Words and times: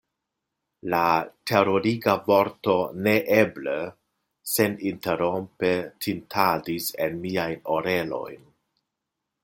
La 0.93 1.01
teruriga 1.51 2.15
vorto 2.29 2.77
"neeble!" 3.09 3.75
seninterrompe 4.55 5.71
tintadis 6.07 6.93
en 7.09 7.25
miajn 7.27 7.63
orelojn. 7.77 8.45